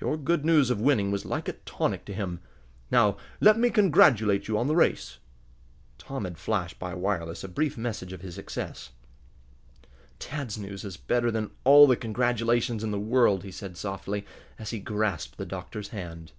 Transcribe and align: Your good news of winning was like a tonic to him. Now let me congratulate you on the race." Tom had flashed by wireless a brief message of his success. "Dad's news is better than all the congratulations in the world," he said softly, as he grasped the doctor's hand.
Your 0.00 0.16
good 0.16 0.42
news 0.42 0.70
of 0.70 0.80
winning 0.80 1.10
was 1.10 1.26
like 1.26 1.48
a 1.48 1.52
tonic 1.52 2.06
to 2.06 2.14
him. 2.14 2.40
Now 2.90 3.18
let 3.42 3.58
me 3.58 3.68
congratulate 3.68 4.48
you 4.48 4.56
on 4.56 4.68
the 4.68 4.74
race." 4.74 5.18
Tom 5.98 6.24
had 6.24 6.38
flashed 6.38 6.78
by 6.78 6.94
wireless 6.94 7.44
a 7.44 7.48
brief 7.48 7.76
message 7.76 8.14
of 8.14 8.22
his 8.22 8.36
success. 8.36 8.92
"Dad's 10.18 10.56
news 10.56 10.82
is 10.82 10.96
better 10.96 11.30
than 11.30 11.50
all 11.64 11.86
the 11.86 11.94
congratulations 11.94 12.82
in 12.82 12.90
the 12.90 12.98
world," 12.98 13.44
he 13.44 13.52
said 13.52 13.76
softly, 13.76 14.24
as 14.58 14.70
he 14.70 14.78
grasped 14.78 15.36
the 15.36 15.44
doctor's 15.44 15.88
hand. 15.90 16.32